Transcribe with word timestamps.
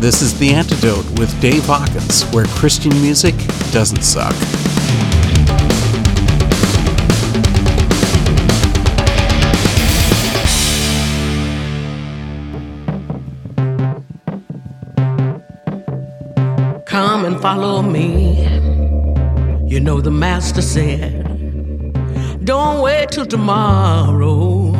This 0.00 0.22
is 0.22 0.38
The 0.38 0.54
Antidote 0.54 1.04
with 1.18 1.38
Dave 1.42 1.66
Hawkins, 1.66 2.22
where 2.32 2.46
Christian 2.46 2.90
music 3.02 3.34
doesn't 3.70 4.00
suck. 4.00 4.34
Come 16.86 17.26
and 17.26 17.38
follow 17.42 17.82
me. 17.82 18.40
You 19.66 19.80
know 19.80 20.00
the 20.00 20.10
master 20.10 20.62
said, 20.62 21.26
Don't 22.46 22.80
wait 22.80 23.10
till 23.10 23.26
tomorrow. 23.26 24.72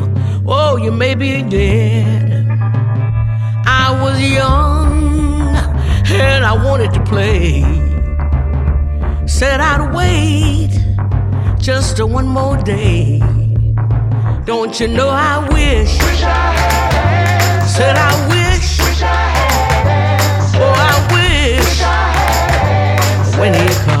Oh, 0.47 0.77
you 0.77 0.91
may 0.91 1.13
be 1.13 1.43
dead. 1.43 2.47
I 3.67 4.01
was 4.01 4.19
young 4.19 4.80
and 6.19 6.43
I 6.45 6.53
wanted 6.53 6.93
to 6.93 7.03
play. 7.03 7.61
Said 9.27 9.59
I'd 9.61 9.93
wait 9.93 10.71
just 11.59 11.99
a 11.99 12.05
one 12.05 12.27
more 12.27 12.57
day. 12.57 13.19
Don't 14.45 14.79
you 14.79 14.87
know 14.87 15.09
I 15.09 15.47
wish? 15.53 15.93
Wish 16.03 16.23
I 16.23 16.27
had 16.27 17.65
Said 17.67 17.95
I 17.95 18.27
wish. 18.27 18.79
Wish 18.79 19.01
I 19.01 19.05
had 19.05 20.61
Oh, 20.63 20.73
I 20.75 21.13
wish 21.13 21.65
Wish 21.65 21.81
I 21.81 21.85
had 21.85 23.39
when 23.39 23.53
he 23.53 23.73
called. 23.85 24.00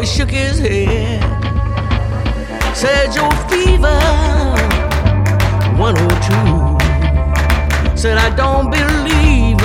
He 0.00 0.06
shook 0.06 0.30
his 0.30 0.58
head. 0.58 1.20
Said 2.74 3.14
your 3.14 3.30
fever 3.50 4.00
102. 5.76 7.98
Said 7.98 8.16
I 8.16 8.30
don't 8.34 8.70
believe 8.70 9.58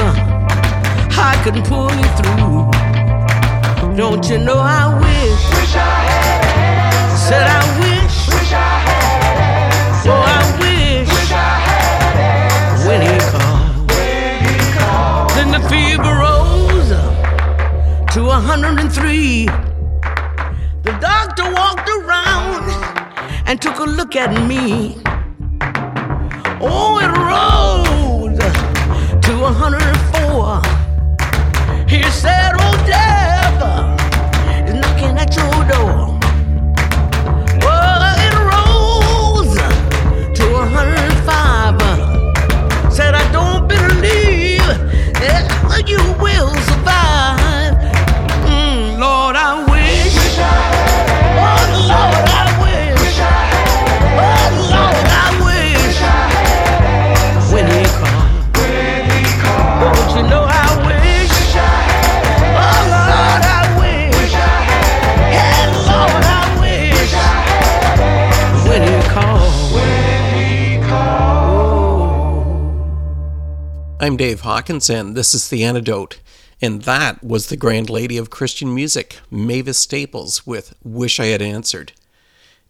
I 1.17 1.38
can 1.42 1.64
pull 1.64 1.89
you 1.89 2.03
through. 2.19 2.69
Don't 3.95 4.30
you 4.30 4.38
know 4.38 4.58
I 4.58 5.00
wish? 5.00 5.50
Wish 5.55 5.73
I 5.73 6.03
had 6.03 7.16
Said 7.16 7.47
I 7.47 7.64
wish. 7.80 8.27
Wish 8.27 8.52
I 8.52 8.80
had 8.88 10.05
Oh, 10.05 10.20
I 10.20 10.44
wish 10.59 11.08
Wish 11.08 11.31
I 11.31 11.59
had 11.70 12.86
when 12.86 13.02
he 13.08 13.16
called. 13.31 13.88
When 13.89 14.44
he 14.44 14.55
called 14.77 15.31
Then 15.31 15.49
the 15.55 15.61
fever 15.70 16.14
rose 16.20 16.92
to 18.14 18.20
103. 18.26 19.64
Doctor 21.35 21.53
walked 21.53 21.89
around 21.89 22.69
and 23.45 23.61
took 23.61 23.79
a 23.79 23.83
look 23.83 24.15
at 24.15 24.31
me. 24.47 24.95
Oh, 26.61 26.99
it 27.03 27.11
rose 27.29 28.39
to 29.21 29.31
104. 29.41 30.61
He 31.89 32.01
said, 32.03 32.53
Oh, 32.57 32.85
death 32.87 33.61
is 34.65 34.73
knocking 34.75 35.17
at 35.17 35.35
your 35.35 35.65
door. 35.67 36.17
Oh, 37.63 38.25
it 38.27 38.35
rose 38.53 39.57
to 40.37 40.43
105. 40.53 41.81
Said, 42.93 43.13
I 43.13 43.29
don't 43.33 43.67
believe 43.67 44.63
that 45.19 45.83
you 45.85 45.99
will 46.21 46.55
I'm 74.05 74.17
Dave 74.17 74.42
Hawkinson. 74.42 75.16
this 75.16 75.33
is 75.33 75.49
The 75.49 75.64
Antidote. 75.64 76.20
And 76.61 76.83
that 76.83 77.23
was 77.23 77.48
the 77.48 77.58
Grand 77.58 77.89
Lady 77.89 78.20
of 78.20 78.30
Christian 78.30 78.71
Music, 78.71 79.17
Mavis 79.32 79.80
Staples, 79.80 80.45
with 80.45 80.76
Wish 80.83 81.20
I 81.20 81.26
Had 81.26 81.42
Answered. 81.42 81.92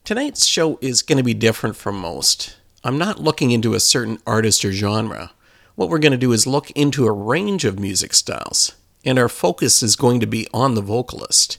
Tonight's 0.05 0.45
show 0.45 0.79
is 0.79 1.01
going 1.01 1.17
to 1.17 1.25
be 1.25 1.33
different 1.33 1.75
from 1.75 1.99
most. 1.99 2.55
I'm 2.85 2.97
not 2.97 3.19
looking 3.19 3.51
into 3.51 3.73
a 3.73 3.81
certain 3.81 4.19
artist 4.25 4.63
or 4.63 4.71
genre. 4.71 5.33
What 5.75 5.89
we're 5.89 5.99
going 5.99 6.13
to 6.13 6.17
do 6.17 6.31
is 6.31 6.47
look 6.47 6.71
into 6.71 7.05
a 7.05 7.11
range 7.11 7.65
of 7.65 7.79
music 7.79 8.13
styles, 8.13 8.73
and 9.03 9.19
our 9.19 9.27
focus 9.27 9.83
is 9.83 9.97
going 9.97 10.21
to 10.21 10.25
be 10.25 10.47
on 10.53 10.75
the 10.75 10.81
vocalist. 10.81 11.57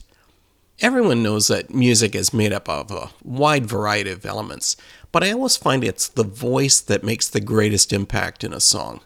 Everyone 0.79 1.21
knows 1.21 1.49
that 1.49 1.71
music 1.71 2.15
is 2.15 2.33
made 2.33 2.51
up 2.51 2.67
of 2.67 2.89
a 2.89 3.11
wide 3.23 3.67
variety 3.67 4.09
of 4.09 4.25
elements, 4.25 4.75
but 5.11 5.23
I 5.23 5.31
always 5.33 5.55
find 5.55 5.83
it's 5.83 6.07
the 6.07 6.23
voice 6.23 6.81
that 6.81 7.03
makes 7.03 7.29
the 7.29 7.41
greatest 7.41 7.93
impact 7.93 8.43
in 8.43 8.53
a 8.53 8.59
song. 8.59 9.01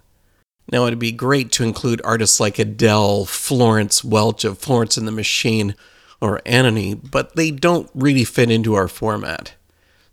Now, 0.69 0.85
it'd 0.85 0.99
be 0.99 1.11
great 1.11 1.51
to 1.53 1.63
include 1.63 2.01
artists 2.03 2.39
like 2.39 2.59
Adele, 2.59 3.25
Florence 3.25 4.03
Welch 4.03 4.43
of 4.43 4.57
Florence 4.57 4.97
and 4.97 5.07
the 5.07 5.11
Machine, 5.11 5.75
or 6.21 6.41
Anohni, 6.45 6.99
but 7.11 7.35
they 7.35 7.51
don't 7.51 7.89
really 7.95 8.23
fit 8.23 8.51
into 8.51 8.75
our 8.75 8.87
format. 8.87 9.53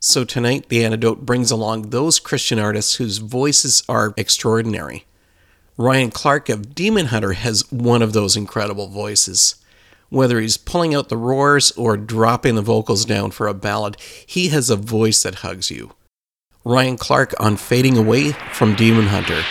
So 0.01 0.25
tonight, 0.25 0.69
The 0.69 0.85
Antidote 0.85 1.27
brings 1.27 1.51
along 1.51 1.91
those 1.91 2.21
Christian 2.21 2.59
artists 2.59 2.95
whose 2.95 3.19
voices 3.19 3.83
are 3.89 4.15
extraordinary. 4.17 5.07
Ryan 5.77 6.11
Clark 6.11 6.49
of 6.49 6.75
Demon 6.75 7.07
Hunter 7.07 7.33
has 7.33 7.71
one 7.71 8.03
of 8.03 8.13
those 8.13 8.37
incredible 8.37 8.89
voices. 8.89 9.57
Whether 10.09 10.41
he's 10.41 10.57
pulling 10.57 10.95
out 10.95 11.09
the 11.09 11.17
roars 11.17 11.71
or 11.73 11.97
dropping 11.97 12.55
the 12.55 12.63
vocals 12.63 13.05
down 13.05 13.31
for 13.31 13.47
a 13.47 13.55
ballad, 13.55 13.97
he 14.27 14.49
has 14.49 14.71
a 14.71 14.77
voice 14.77 15.23
that 15.23 15.37
hugs 15.37 15.71
you. 15.71 15.93
Ryan 16.65 16.97
Clark 16.97 17.35
on 17.39 17.57
Fading 17.57 17.99
Away 17.99 18.33
from 18.53 18.75
Demon 18.75 19.09
Hunter. 19.09 19.43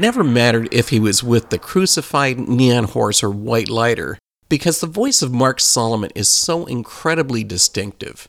never 0.00 0.24
mattered 0.24 0.68
if 0.72 0.88
he 0.88 0.98
was 0.98 1.22
with 1.22 1.50
the 1.50 1.58
crucified 1.58 2.38
neon 2.38 2.84
horse 2.84 3.22
or 3.22 3.30
white 3.30 3.68
lighter, 3.68 4.18
because 4.48 4.80
the 4.80 4.86
voice 4.86 5.22
of 5.22 5.32
Mark 5.32 5.60
Salomon 5.60 6.10
is 6.14 6.28
so 6.28 6.64
incredibly 6.66 7.44
distinctive, 7.44 8.28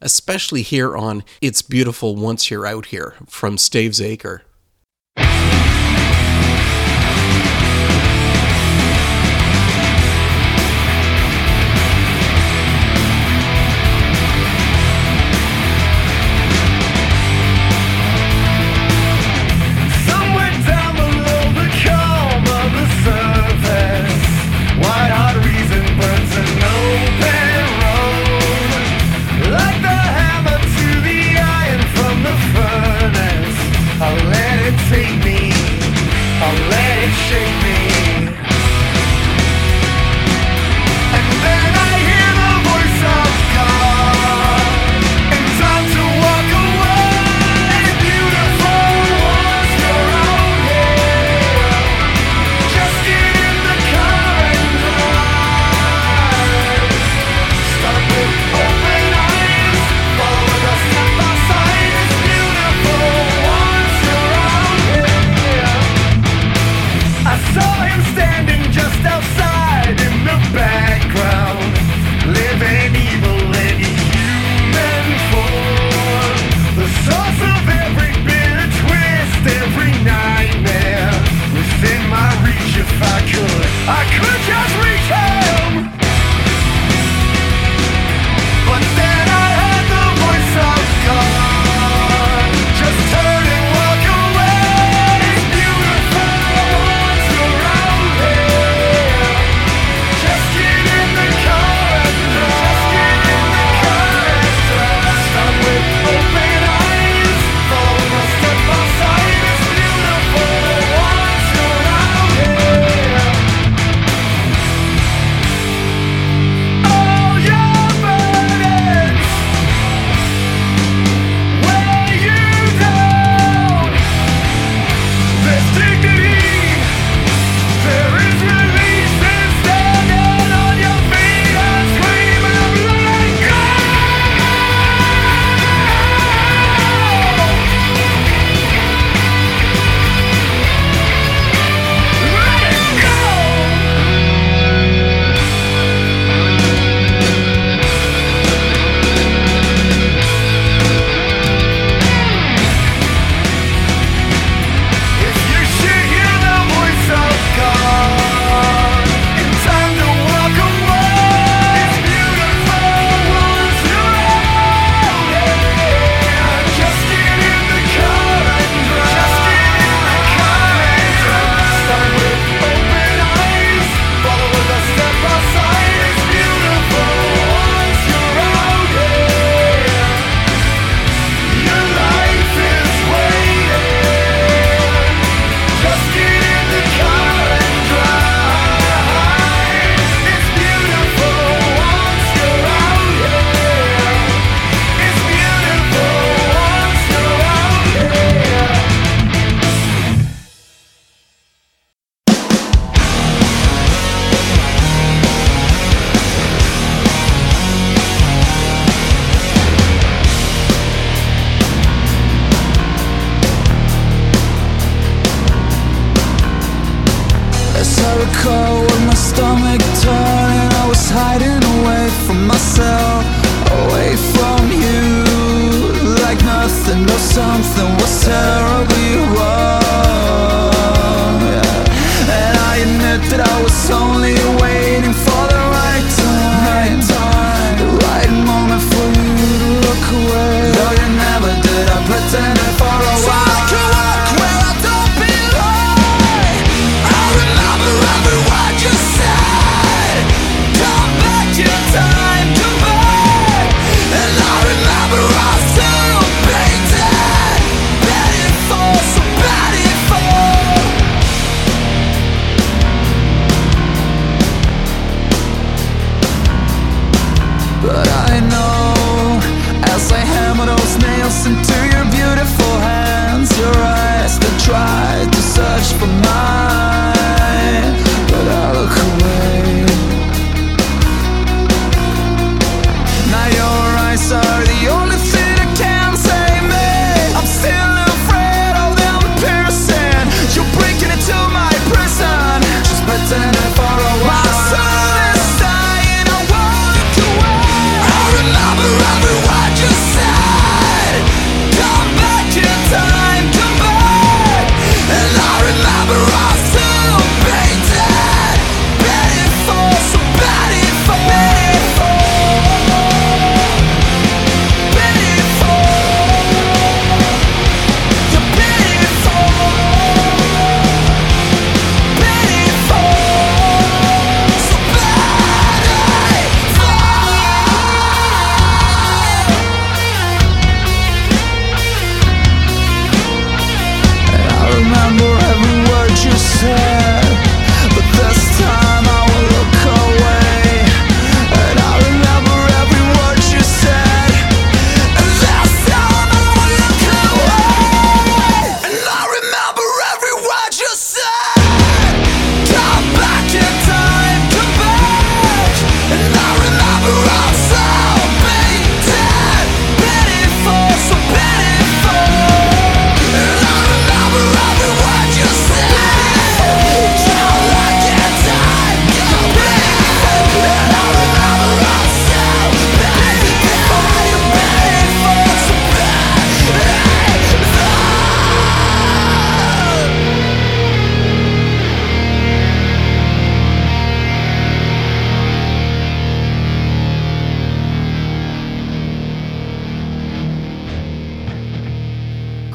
especially 0.00 0.62
here 0.62 0.96
on 0.96 1.24
It's 1.40 1.62
Beautiful 1.62 2.16
Once 2.16 2.50
You're 2.50 2.66
Out 2.66 2.86
Here 2.86 3.14
from 3.26 3.56
Stavesacre. 3.56 4.40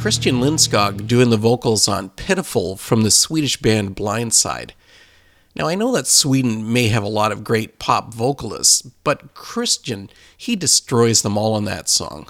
Christian 0.08 0.40
Lindskog 0.40 1.06
doing 1.06 1.32
the 1.32 1.36
vocals 1.36 1.90
on 1.90 2.12
Pitiful 2.12 2.78
from 2.78 3.02
the 3.02 3.12
Swedish 3.12 3.58
band 3.58 3.94
Blindside. 3.94 4.72
Now, 5.54 5.68
I 5.68 5.76
know 5.76 5.92
that 5.92 6.08
Sweden 6.08 6.72
may 6.72 6.88
have 6.88 7.04
a 7.04 7.10
lot 7.10 7.34
of 7.34 7.44
great 7.44 7.78
pop 7.78 8.14
vocalists, 8.14 8.82
but 8.84 9.34
Christian, 9.34 10.10
he 10.38 10.56
destroys 10.56 11.24
them 11.24 11.38
all 11.38 11.58
in 11.58 11.66
that 11.66 11.90
song. 11.90 12.30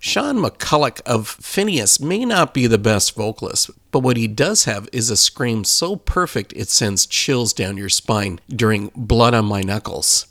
Sean 0.00 0.38
McCulloch 0.38 1.00
of 1.02 1.28
Phinehas 1.28 2.00
may 2.00 2.24
not 2.24 2.52
be 2.52 2.66
the 2.66 2.76
best 2.76 3.14
vocalist, 3.14 3.70
but 3.92 4.00
what 4.00 4.16
he 4.16 4.26
does 4.26 4.64
have 4.64 4.88
is 4.92 5.10
a 5.10 5.16
scream 5.16 5.62
so 5.62 5.94
perfect 5.94 6.52
it 6.56 6.70
sends 6.70 7.06
chills 7.06 7.52
down 7.52 7.76
your 7.76 7.88
spine 7.88 8.40
during 8.48 8.90
Blood 8.96 9.32
on 9.32 9.44
My 9.44 9.60
Knuckles. 9.60 10.26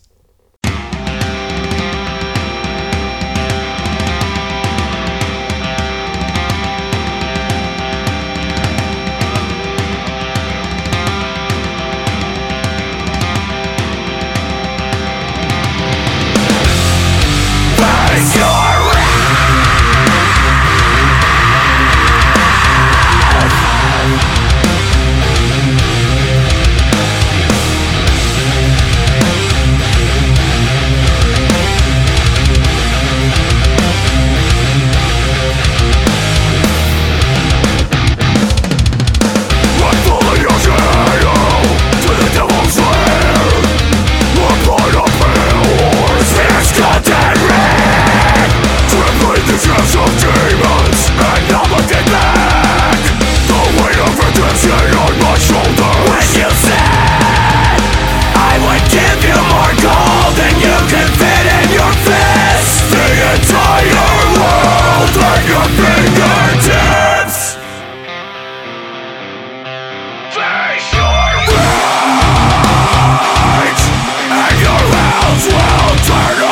Turn 76.05 76.42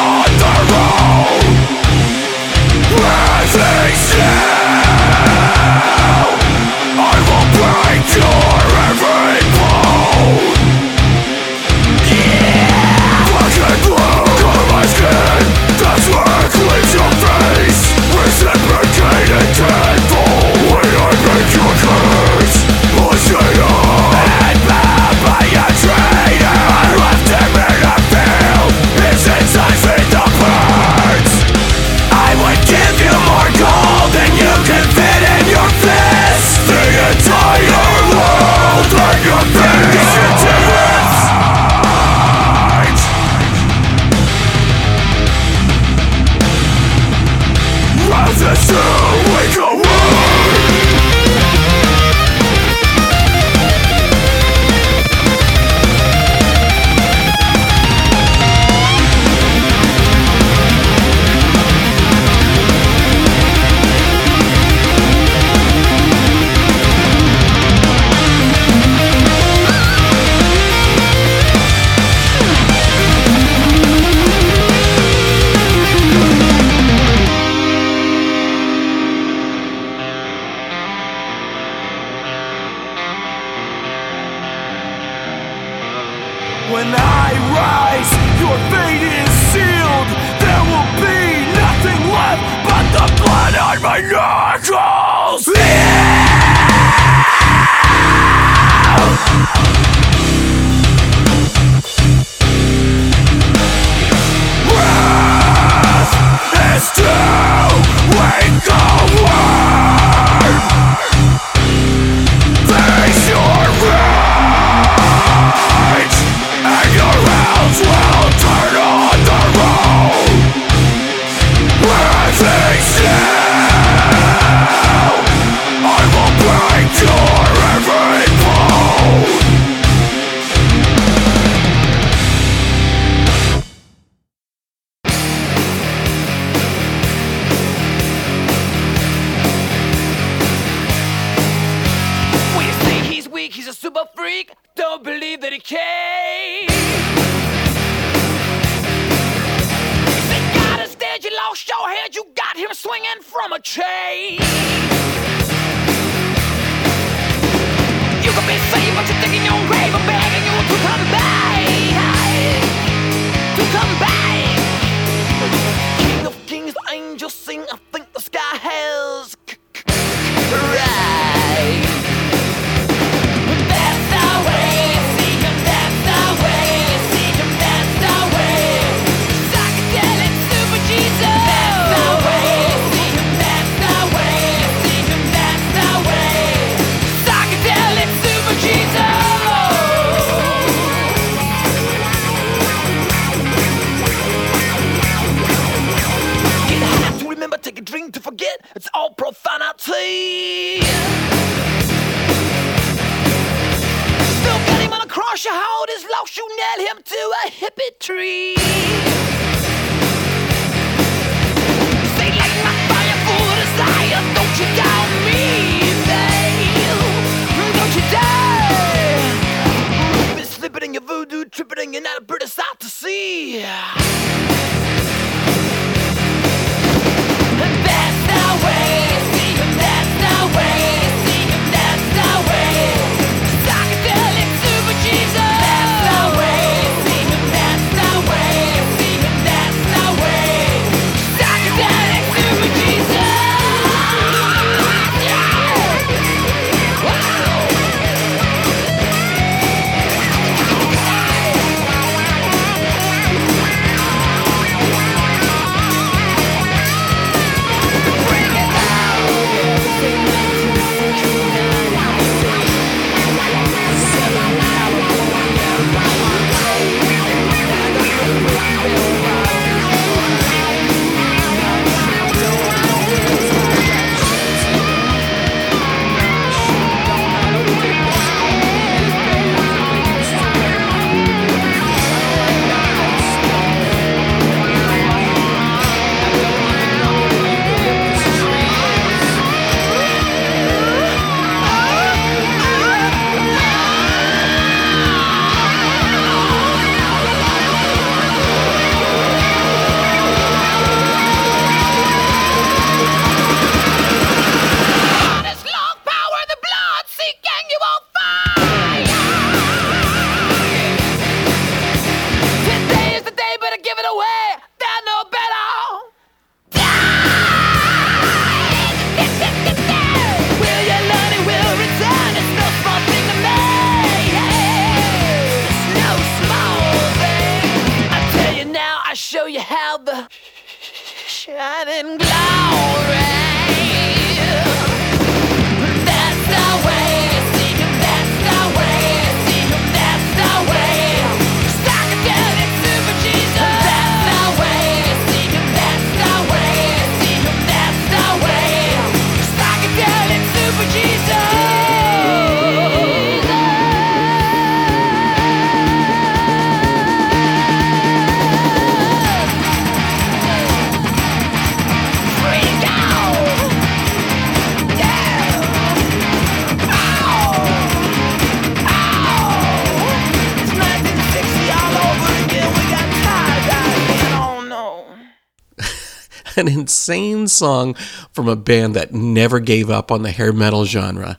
an 376.61 376.67
insane 376.67 377.47
song 377.47 377.95
from 378.31 378.47
a 378.47 378.55
band 378.55 378.95
that 378.95 379.13
never 379.13 379.59
gave 379.59 379.89
up 379.89 380.11
on 380.11 380.21
the 380.21 380.31
hair 380.31 380.53
metal 380.53 380.85
genre 380.85 381.37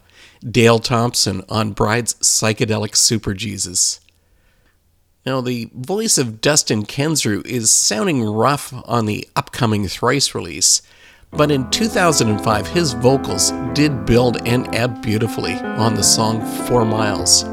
Dale 0.48 0.80
Thompson 0.80 1.42
on 1.48 1.72
Bride's 1.72 2.14
Psychedelic 2.14 2.96
Super 2.96 3.32
Jesus. 3.32 4.00
Now, 5.24 5.40
the 5.40 5.70
voice 5.72 6.18
of 6.18 6.40
Dustin 6.40 6.84
Kensrue 6.84 7.46
is 7.46 7.70
sounding 7.70 8.24
rough 8.24 8.74
on 8.88 9.06
the 9.06 9.28
upcoming 9.36 9.86
Thrice 9.86 10.34
release, 10.34 10.82
but 11.30 11.52
in 11.52 11.70
2005, 11.70 12.66
his 12.66 12.94
vocals 12.94 13.52
did 13.72 14.04
build 14.04 14.46
and 14.48 14.74
ebb 14.74 15.00
beautifully 15.00 15.54
on 15.54 15.94
the 15.94 16.02
song 16.02 16.44
For 16.66 16.84
Miles. 16.84 17.44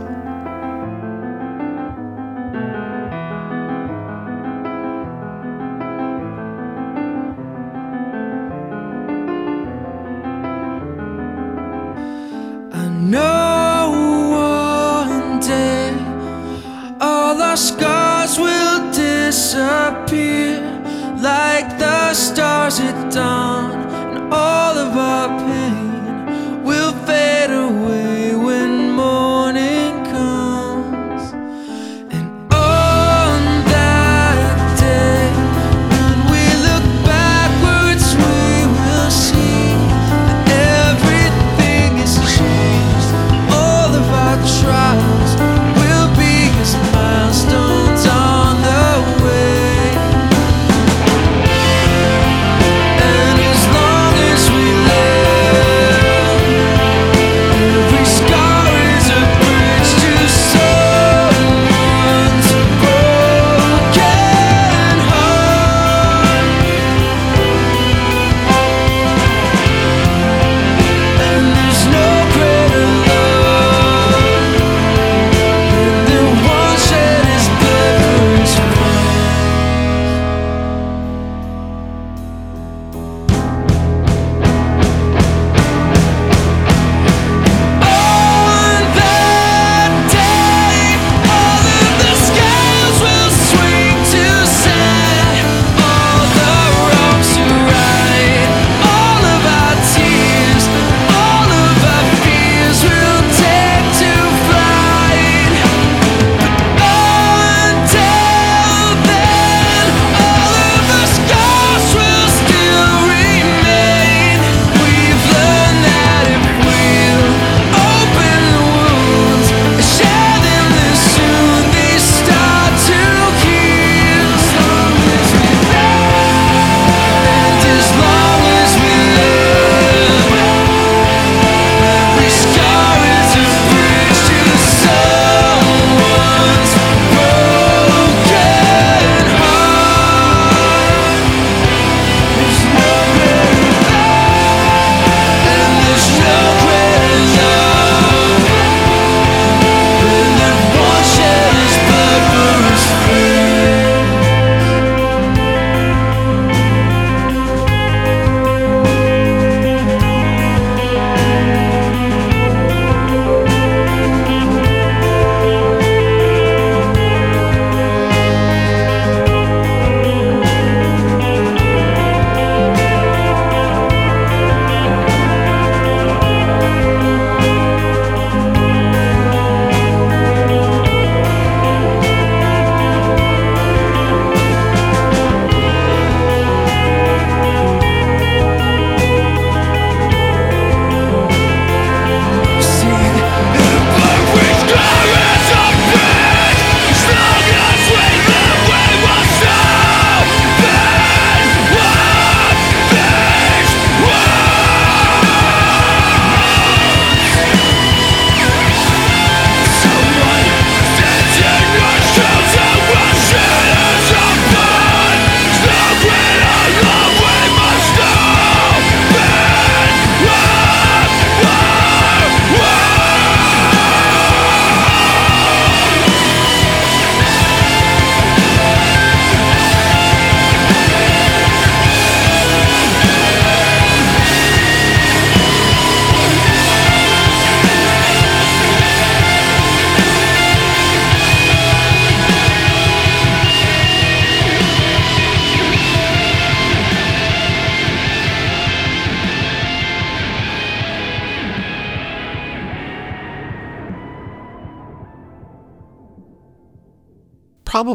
scars 17.60 18.40
will 18.40 18.92
disappear 18.94 20.62
like 21.22 21.78
the 21.78 22.14
stars 22.14 22.80
at 22.80 23.12
dawn 23.12 23.72
and 24.16 24.34
all 24.34 24.78
of 24.78 24.96
our 24.96 25.28
pain. 25.40 25.89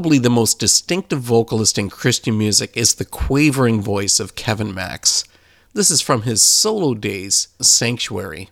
probably 0.05 0.19
the 0.19 0.29
most 0.29 0.59
distinctive 0.59 1.21
vocalist 1.21 1.79
in 1.79 1.88
Christian 1.88 2.37
music 2.37 2.77
is 2.77 2.97
the 2.97 3.07
quavering 3.07 3.81
voice 3.81 4.21
of 4.21 4.35
Kevin 4.35 4.75
Max. 4.75 5.25
This 5.73 5.90
is 5.90 6.03
from 6.03 6.23
his 6.25 6.43
solo 6.43 6.93
days, 6.93 7.49
Sanctuary. 7.59 8.51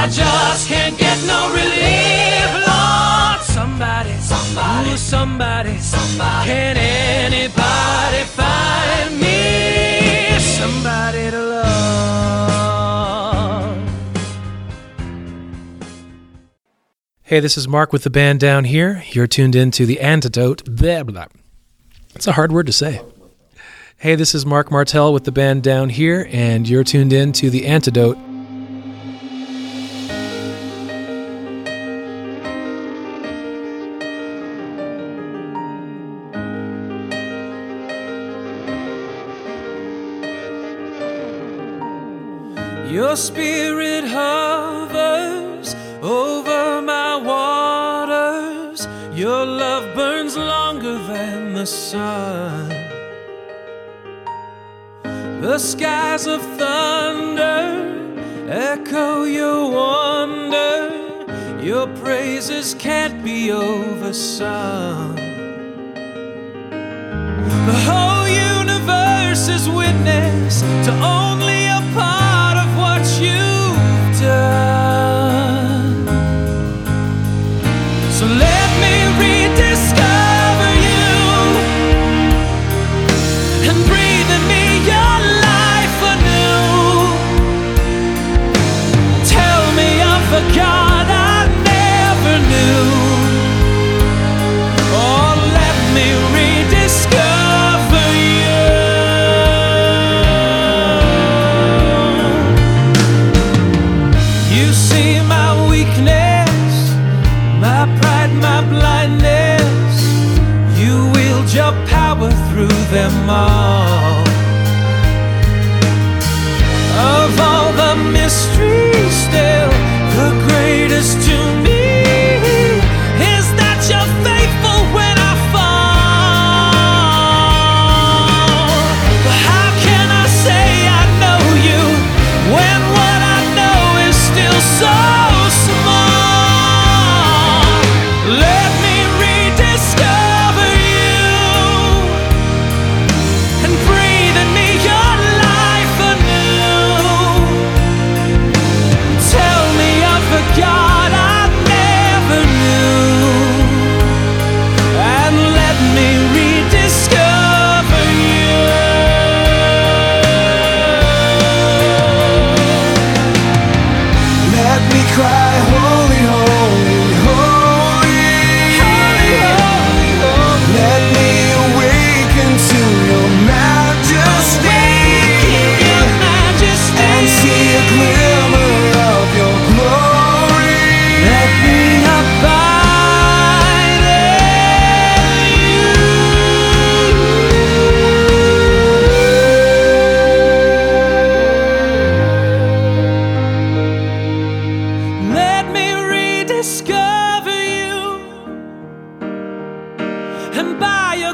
I 0.00 0.06
just 0.06 0.68
can't 0.68 0.96
get 0.96 1.18
no 1.26 1.50
relief, 1.50 2.50
Lord. 2.68 3.40
Somebody, 3.42 4.12
somebody, 4.20 4.90
ooh, 4.90 4.96
somebody, 4.96 5.76
somebody. 5.78 6.48
Can 6.48 6.76
anybody 6.76 8.22
find 8.38 9.18
me 9.20 10.38
somebody 10.38 11.30
to 11.32 11.42
love? 11.42 11.68
Hey, 17.22 17.40
this 17.40 17.58
is 17.58 17.66
Marc 17.66 17.92
with 17.92 18.04
the 18.04 18.10
band 18.10 18.38
Downhere. 18.38 19.02
You're 19.12 19.26
tuned 19.26 19.56
in 19.56 19.72
to 19.72 19.84
the 19.84 19.98
antidote. 19.98 20.64
Blah, 20.64 21.02
blah. 21.02 21.26
It's 22.14 22.28
a 22.28 22.32
hard 22.32 22.52
word 22.52 22.66
to 22.66 22.72
say. 22.72 23.00
Hey, 23.96 24.14
this 24.14 24.32
is 24.32 24.46
Marc 24.46 24.70
Martel 24.70 25.12
with 25.12 25.24
the 25.24 25.32
band 25.32 25.64
Downhere, 25.64 26.32
and 26.32 26.68
you're 26.68 26.84
tuned 26.84 27.12
in 27.12 27.32
to 27.32 27.50
The 27.50 27.66
Antidote. 27.66 28.27
Spirit 43.18 44.04
hovers 44.04 45.74
over 46.02 46.80
my 46.80 47.16
waters. 47.16 48.86
Your 49.12 49.44
love 49.44 49.94
burns 49.96 50.36
longer 50.36 50.96
than 50.98 51.52
the 51.52 51.66
sun. 51.66 52.68
The 55.42 55.58
skies 55.58 56.26
of 56.28 56.40
thunder 56.56 57.66
echo 58.48 59.24
your 59.24 59.70
wonder. 59.72 60.76
Your 61.60 61.88
praises 62.04 62.74
can't 62.74 63.24
be 63.24 63.50
oversung. 63.50 65.16
The 67.66 67.78
whole 67.88 68.28
universe 68.28 69.48
is 69.48 69.68
witness 69.68 70.60
to 70.86 70.92
only 71.02 71.66
a 71.66 71.82
part 71.94 72.27
what 72.78 73.04
you've 73.20 74.20
done. 74.20 76.06
So 78.16 78.26
let 78.26 78.57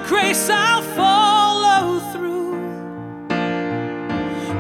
grace 0.07 0.51
I'll 0.51 0.83
follow 0.83 1.99
through. 2.13 2.55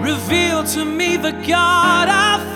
Reveal 0.00 0.64
to 0.64 0.84
me 0.84 1.16
the 1.16 1.32
God 1.32 2.08
I 2.08 2.53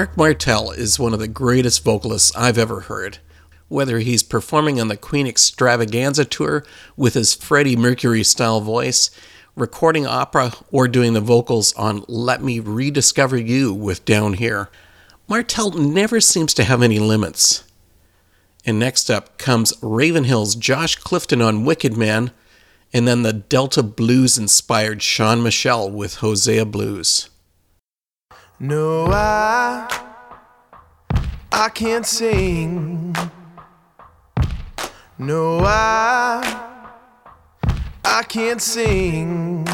Marc 0.00 0.16
Martel 0.16 0.70
is 0.70 0.98
one 0.98 1.12
of 1.12 1.18
the 1.20 1.28
greatest 1.28 1.84
vocalists 1.84 2.34
I've 2.34 2.56
ever 2.56 2.80
heard. 2.80 3.18
Whether 3.68 3.98
he's 3.98 4.22
performing 4.22 4.80
on 4.80 4.88
the 4.88 4.96
Queen 4.96 5.26
Extravaganza 5.26 6.24
tour 6.24 6.64
with 6.96 7.12
his 7.12 7.34
Freddie 7.34 7.76
Mercury 7.76 8.24
style 8.24 8.62
voice, 8.62 9.10
recording 9.54 10.06
opera, 10.06 10.54
or 10.72 10.88
doing 10.88 11.12
the 11.12 11.20
vocals 11.20 11.74
on 11.74 12.06
Let 12.08 12.42
Me 12.42 12.60
Rediscover 12.60 13.36
You 13.36 13.74
with 13.74 14.06
Downhere, 14.06 14.68
Martel 15.28 15.72
never 15.72 16.18
seems 16.18 16.54
to 16.54 16.64
have 16.64 16.80
any 16.80 16.98
limits. 16.98 17.64
And 18.64 18.78
next 18.78 19.10
up 19.10 19.36
comes 19.36 19.74
Ravenhill's 19.82 20.54
Josh 20.54 20.96
Clifton 20.96 21.42
on 21.42 21.66
Wicked 21.66 21.94
Man, 21.94 22.30
and 22.90 23.06
then 23.06 23.20
the 23.22 23.34
Delta 23.34 23.82
Blues 23.82 24.38
inspired 24.38 25.02
Sean 25.02 25.42
Michel 25.42 25.90
with 25.90 26.16
Hosea 26.16 26.64
Blues. 26.64 27.28
No, 28.62 29.06
I, 29.06 29.88
I 31.50 31.70
can't 31.70 32.04
sing. 32.04 33.16
No, 35.16 35.60
I, 35.60 36.92
I 38.04 38.22
can't 38.24 38.60
sing 38.60 39.66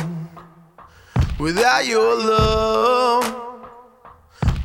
without 1.40 1.84
your 1.84 2.14
love. 2.14 3.36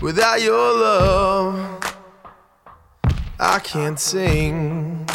Without 0.03 0.39
your 0.39 0.71
love, 0.79 1.83
I 3.39 3.57
can't 3.59 3.99
sing. 3.99 5.07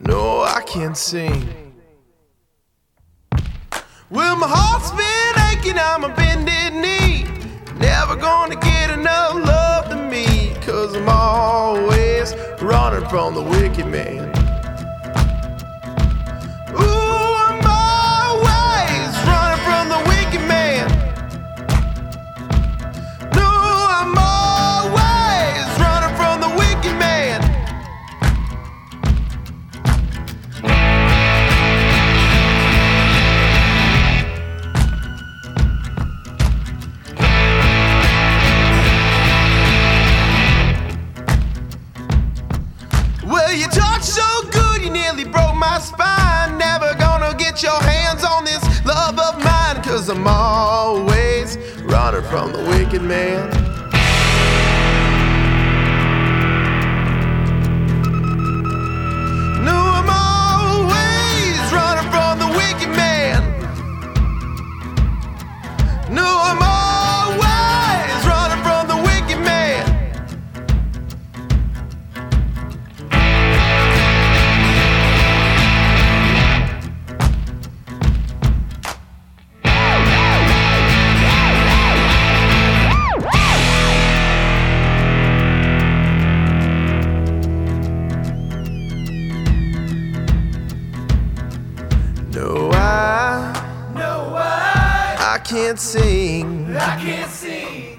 No, 0.00 0.42
I 0.42 0.60
can't 0.66 0.96
sing. 0.96 1.72
Well, 4.10 4.36
my 4.36 4.46
heart's 4.48 4.90
been 4.90 5.58
aching, 5.58 5.78
I'm 5.78 6.04
a 6.04 6.14
bended 6.14 6.74
knee. 6.74 7.05
Never 8.08 8.20
gonna 8.20 8.54
get 8.54 8.90
enough 8.90 9.34
love 9.34 9.88
to 9.88 9.96
me, 9.96 10.54
cause 10.60 10.94
I'm 10.94 11.08
always 11.08 12.36
running 12.62 13.08
from 13.08 13.34
the 13.34 13.42
wicked 13.42 13.86
man. 13.86 14.35
always. 50.26 51.56
Rodder 51.86 52.22
from 52.28 52.52
the 52.52 52.62
wicked 52.70 53.02
man. 53.02 53.65
can't 95.76 95.80
sing. 95.80 96.74
I 96.74 96.96
can't 96.96 97.30
sing. 97.30 97.98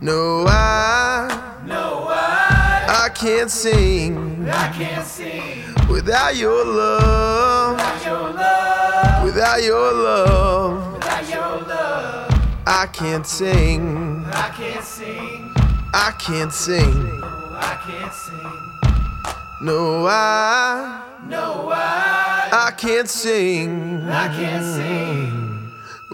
No, 0.00 0.44
I. 0.48 1.62
No, 1.64 2.08
I. 2.08 3.04
I 3.04 3.08
can't 3.10 3.48
sing. 3.48 4.48
I 4.50 4.68
can't 4.72 5.06
sing. 5.06 5.62
Without 5.88 6.34
your 6.34 6.64
love. 6.64 7.76
Without 7.76 8.04
your 8.04 8.32
love. 8.32 9.24
Without 9.24 9.62
your 9.62 9.92
love. 9.92 10.94
Without 10.94 11.30
your 11.30 11.68
love. 11.68 12.64
I 12.66 12.86
can't 12.92 13.24
sing. 13.24 14.24
I 14.32 14.50
can't 14.56 14.84
sing. 14.84 15.52
I 15.94 16.12
can't 16.18 16.52
sing. 16.52 17.20
I 17.22 17.78
can't 17.86 18.12
sing. 18.12 19.62
No, 19.62 20.04
I. 20.08 21.04
No, 21.28 21.70
I. 21.70 22.48
I 22.50 22.72
can't 22.72 23.08
sing. 23.08 24.02
I 24.08 24.26
can't 24.34 24.64
sing. 24.64 25.37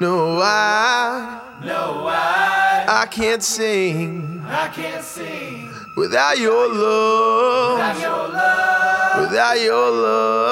No, 0.01 0.41
I. 0.41 1.41
No, 1.63 2.07
I. 2.09 2.85
I 2.89 3.07
can't 3.07 3.43
sing. 3.43 4.43
I 4.45 4.69
can't 4.69 5.05
sing. 5.05 5.71
Without 5.97 6.37
your 6.37 6.67
love. 6.75 7.79
Without 7.79 8.01
your 8.01 8.29
love. 8.29 9.21
Without 9.21 9.59
your 9.61 9.91
love. 9.91 10.45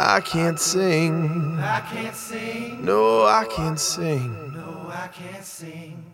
I 0.00 0.20
can't 0.20 0.58
sing. 0.58 1.58
I 1.60 1.80
can't 1.80 2.16
sing. 2.16 2.82
No, 2.82 3.26
I 3.26 3.44
can't 3.44 3.78
sing. 3.78 4.54
No, 4.54 4.90
I 4.90 5.08
can't 5.08 5.44
sing. 5.44 6.04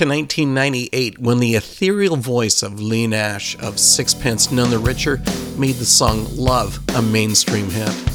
to 0.00 0.06
1998 0.06 1.18
when 1.18 1.40
the 1.40 1.56
ethereal 1.56 2.16
voice 2.16 2.62
of 2.62 2.80
Leigh 2.80 3.06
Nash 3.06 3.54
of 3.58 3.78
Sixpence 3.78 4.50
None 4.50 4.70
the 4.70 4.78
Richer 4.78 5.20
made 5.58 5.74
the 5.74 5.84
song 5.84 6.26
Love 6.34 6.80
a 6.96 7.02
mainstream 7.02 7.68
hit. 7.68 8.09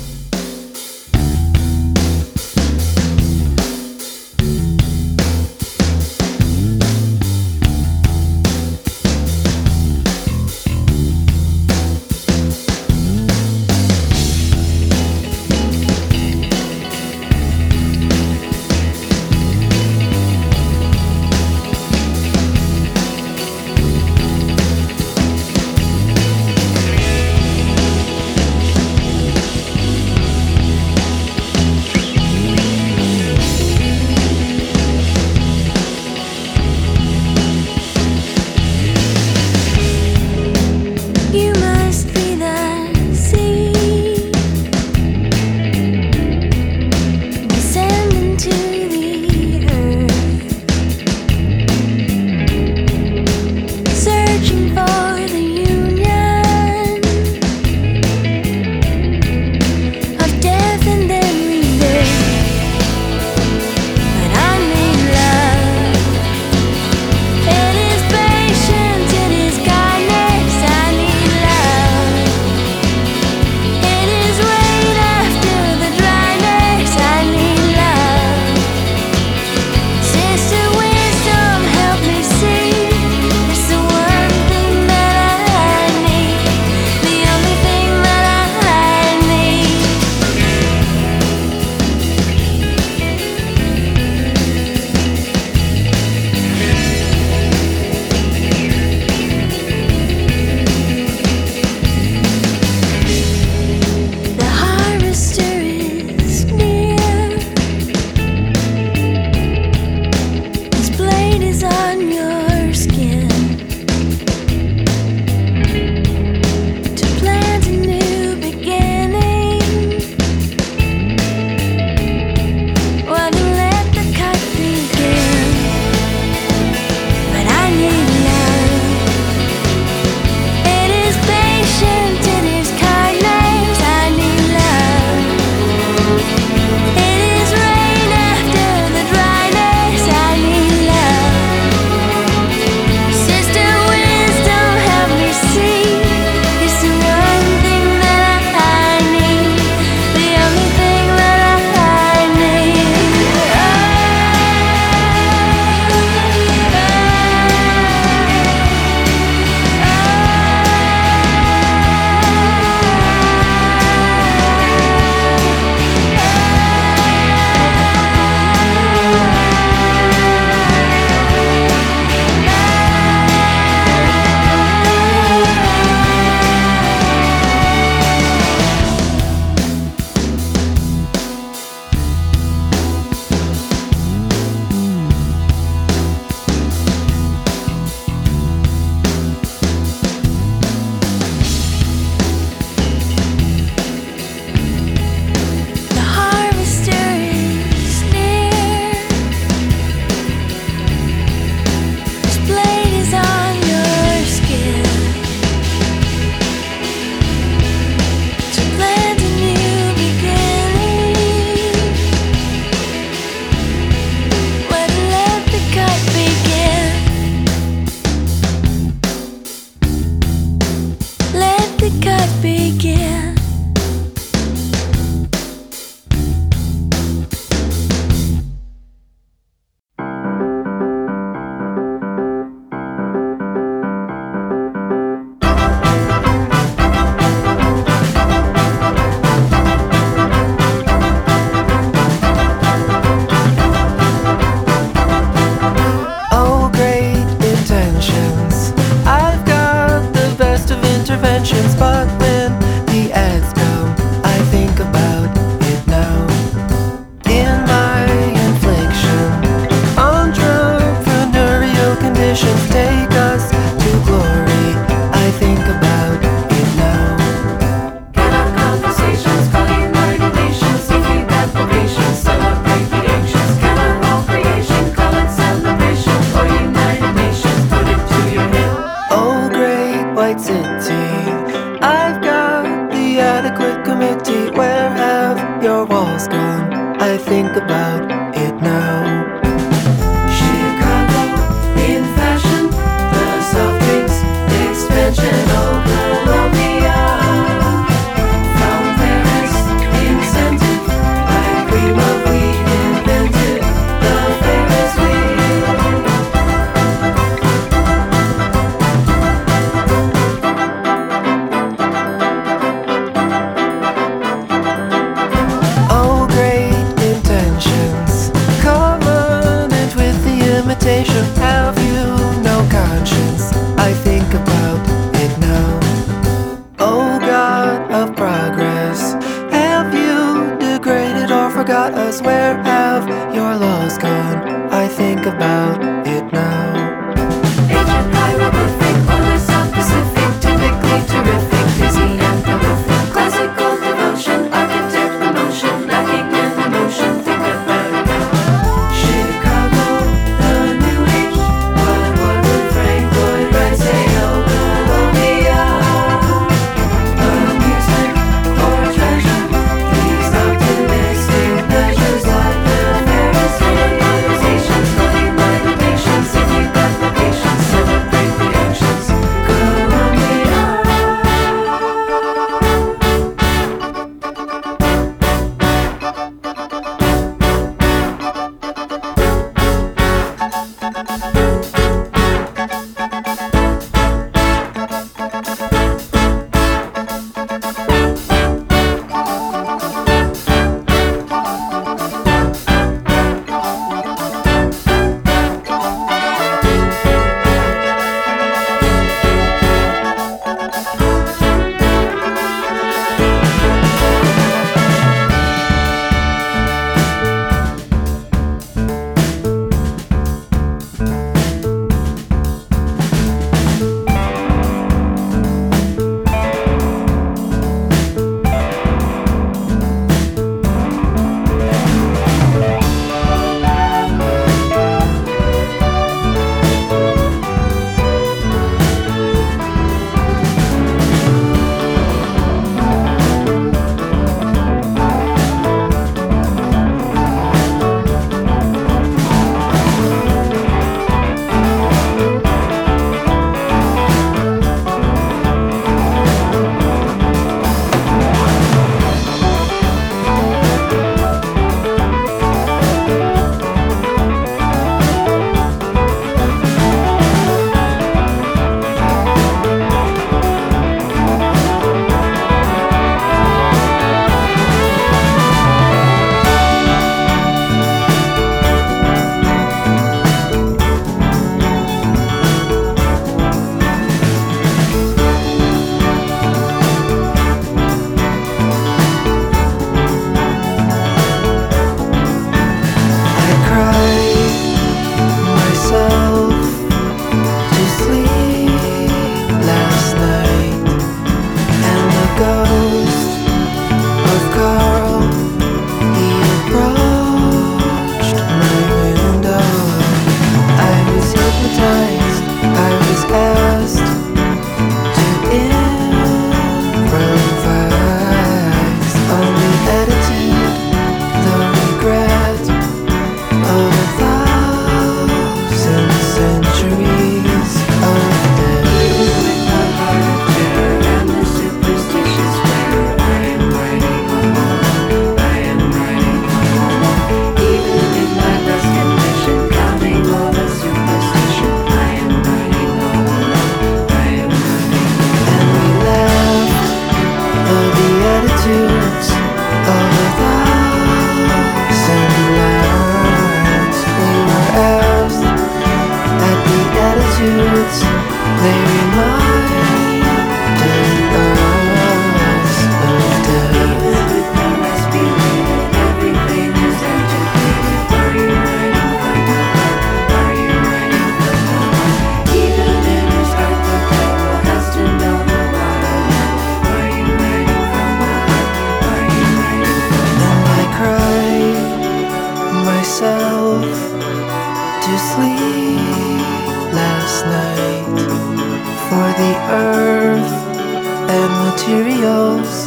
Materials. 581.75 582.85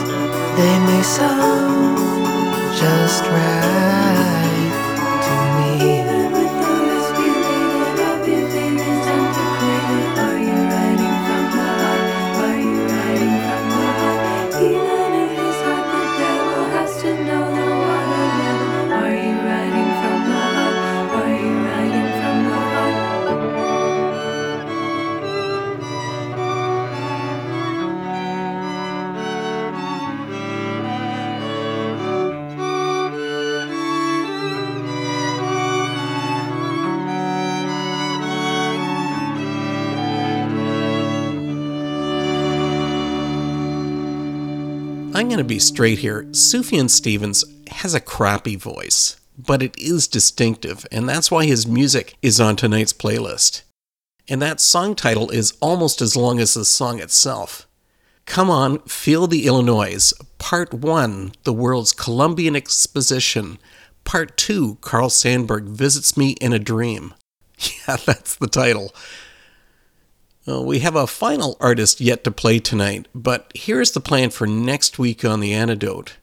They 0.57 0.79
may 0.87 1.03
sound 1.03 1.99
just 2.81 3.25
right 3.25 4.08
going 45.39 45.47
to 45.47 45.55
be 45.55 45.61
straight 45.61 45.99
here. 45.99 46.25
Sufjan 46.33 46.91
Stevens 46.91 47.45
has 47.69 47.95
a 47.95 48.01
crappy 48.01 48.57
voice, 48.57 49.21
but 49.39 49.63
it 49.63 49.79
is 49.79 50.09
distinctive, 50.09 50.85
and 50.91 51.09
that's 51.09 51.31
why 51.31 51.47
his 51.47 51.65
music 51.65 52.17
is 52.23 52.41
on 52.41 52.57
tonight's 52.57 52.93
playlist. 52.93 53.63
And 54.29 54.43
that 54.43 54.59
song 54.59 54.97
title 54.97 55.31
is 55.31 55.57
almost 55.61 56.03
as 56.03 56.17
long 56.17 56.41
as 56.41 56.55
the 56.55 56.65
song 56.65 56.99
itself. 56.99 57.69
Come 58.27 58.51
on, 58.51 58.81
Feel 58.81 59.29
the 59.29 59.47
Illinoise, 59.47 60.13
Part 60.39 60.75
1, 60.75 61.31
The 61.45 61.53
World's 61.53 61.93
Columbian 61.93 62.57
Exposition, 62.57 63.59
Part 64.03 64.37
2, 64.37 64.79
Carl 64.81 65.09
Sandburg 65.09 65.69
Visits 65.69 66.17
Me 66.17 66.31
in 66.41 66.53
a 66.53 66.59
Dream. 66.59 67.15
Yeah, 67.87 67.97
that's 68.05 68.35
the 68.35 68.49
title. 68.49 68.93
Well, 70.49 70.65
we 70.65 70.79
have 70.79 70.97
a 70.97 71.07
final 71.07 71.59
artist 71.61 72.01
yet 72.01 72.25
to 72.25 72.31
play 72.31 72.59
tonight, 72.59 73.07
but 73.15 73.53
here's 73.55 73.91
the 73.91 74.01
plan 74.01 74.31
for 74.31 74.47
next 74.47 74.99
week 74.99 75.23
on 75.23 75.41
The 75.41 75.53
Antidote. 75.53 76.17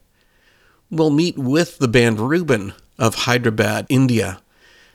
We'll 0.90 1.10
meet 1.10 1.38
with 1.38 1.78
the 1.78 1.86
band 1.86 2.18
Reuben 2.18 2.74
of 2.98 3.14
Hyderabad, 3.14 3.86
India. 3.88 4.40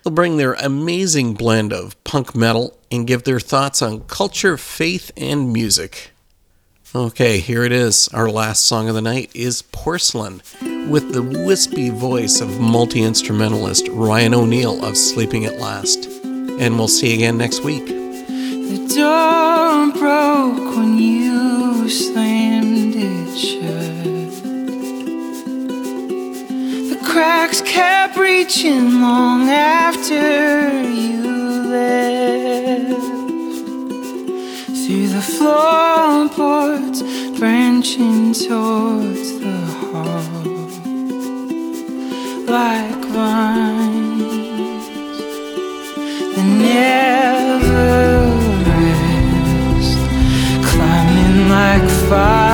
They'll 0.04 0.14
bring 0.14 0.36
their 0.36 0.56
amazing 0.56 1.36
blend 1.36 1.72
of 1.72 2.04
punk 2.04 2.36
metal 2.36 2.78
and 2.92 3.08
give 3.08 3.24
their 3.24 3.40
thoughts 3.40 3.82
on 3.82 4.02
culture, 4.02 4.58
faith, 4.58 5.12
and 5.16 5.54
music. 5.54 6.12
Okay, 6.94 7.40
here 7.40 7.64
it 7.64 7.72
is. 7.72 8.10
Our 8.10 8.30
last 8.30 8.66
song 8.66 8.90
of 8.90 8.96
the 8.96 9.02
night 9.02 9.32
is 9.34 9.62
Porcelain, 9.62 10.42
with 10.90 11.14
the 11.14 11.24
wispy 11.24 11.90
voice 11.90 12.42
of 12.42 12.60
multi 12.60 13.02
instrumentalist 13.02 13.88
Ryan 13.92 14.34
O'Neal 14.34 14.84
of 14.84 14.98
Sleeping 14.98 15.46
at 15.46 15.58
Last. 15.58 16.08
And 16.26 16.78
we'll 16.78 16.90
see 16.90 17.12
you 17.12 17.14
again 17.14 17.38
next 17.38 17.62
week. 17.62 18.01
The 18.72 18.88
door 18.96 19.92
broke 20.00 20.78
when 20.78 20.98
you 20.98 21.90
slammed 21.90 22.96
it 22.96 23.38
shut. 23.38 24.06
The 26.90 27.00
cracks 27.04 27.60
kept 27.64 28.16
reaching 28.16 29.02
long 29.02 29.50
after 29.50 30.84
you 30.84 31.68
left. 31.68 33.02
Through 34.68 35.08
the 35.18 35.26
floorboards, 35.36 37.04
branching 37.38 38.32
towards 38.32 39.38
the 39.40 39.60
hall, 39.82 40.24
like 42.46 43.04
vines 43.12 44.42
that 46.38 47.01
fire 52.12 52.51